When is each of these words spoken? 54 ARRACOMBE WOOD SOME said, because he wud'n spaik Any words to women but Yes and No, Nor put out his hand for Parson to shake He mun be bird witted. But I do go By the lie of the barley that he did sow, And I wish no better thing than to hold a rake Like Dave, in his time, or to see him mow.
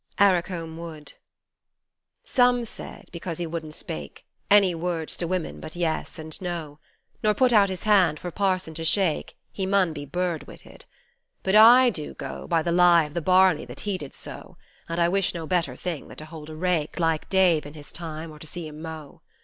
54 0.17 0.27
ARRACOMBE 0.29 0.77
WOOD 0.79 1.13
SOME 2.23 2.65
said, 2.65 3.05
because 3.11 3.37
he 3.37 3.45
wud'n 3.45 3.69
spaik 3.71 4.23
Any 4.49 4.73
words 4.73 5.15
to 5.17 5.27
women 5.27 5.59
but 5.59 5.75
Yes 5.75 6.17
and 6.17 6.41
No, 6.41 6.79
Nor 7.21 7.35
put 7.35 7.53
out 7.53 7.69
his 7.69 7.83
hand 7.83 8.19
for 8.19 8.31
Parson 8.31 8.73
to 8.73 8.83
shake 8.83 9.35
He 9.51 9.67
mun 9.67 9.93
be 9.93 10.05
bird 10.07 10.47
witted. 10.47 10.85
But 11.43 11.53
I 11.55 11.91
do 11.91 12.15
go 12.15 12.47
By 12.47 12.63
the 12.63 12.71
lie 12.71 13.03
of 13.03 13.13
the 13.13 13.21
barley 13.21 13.63
that 13.65 13.81
he 13.81 13.99
did 13.99 14.15
sow, 14.15 14.57
And 14.89 14.99
I 14.99 15.07
wish 15.07 15.35
no 15.35 15.45
better 15.45 15.75
thing 15.75 16.07
than 16.07 16.17
to 16.17 16.25
hold 16.25 16.49
a 16.49 16.55
rake 16.55 16.99
Like 16.99 17.29
Dave, 17.29 17.67
in 17.67 17.75
his 17.75 17.91
time, 17.91 18.31
or 18.31 18.39
to 18.39 18.47
see 18.47 18.65
him 18.65 18.81
mow. 18.81 19.21